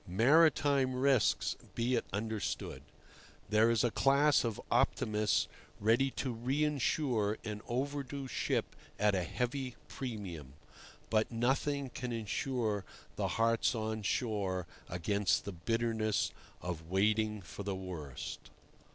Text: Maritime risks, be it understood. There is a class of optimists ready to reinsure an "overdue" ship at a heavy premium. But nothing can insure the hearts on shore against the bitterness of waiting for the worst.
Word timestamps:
Maritime 0.07 0.95
risks, 0.95 1.55
be 1.75 1.93
it 1.93 2.05
understood. 2.11 2.81
There 3.49 3.69
is 3.69 3.83
a 3.83 3.91
class 3.91 4.43
of 4.43 4.59
optimists 4.71 5.47
ready 5.79 6.09
to 6.17 6.33
reinsure 6.33 7.37
an 7.43 7.61
"overdue" 7.67 8.27
ship 8.27 8.75
at 8.97 9.13
a 9.13 9.21
heavy 9.23 9.75
premium. 9.87 10.53
But 11.11 11.29
nothing 11.31 11.91
can 11.91 12.11
insure 12.11 12.83
the 13.15 13.27
hearts 13.37 13.75
on 13.75 14.01
shore 14.01 14.65
against 14.89 15.45
the 15.45 15.51
bitterness 15.51 16.31
of 16.63 16.89
waiting 16.89 17.39
for 17.43 17.61
the 17.61 17.75
worst. 17.75 18.49